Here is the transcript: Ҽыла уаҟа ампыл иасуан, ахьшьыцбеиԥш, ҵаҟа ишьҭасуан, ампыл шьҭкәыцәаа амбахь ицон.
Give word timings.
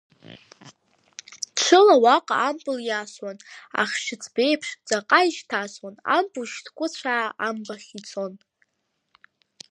Ҽыла 1.63 1.95
уаҟа 2.03 2.35
ампыл 2.49 2.77
иасуан, 2.85 3.37
ахьшьыцбеиԥш, 3.81 4.69
ҵаҟа 4.87 5.19
ишьҭасуан, 5.27 5.95
ампыл 6.17 6.45
шьҭкәыцәаа 6.53 7.25
амбахь 7.47 7.89
ицон. 7.99 8.33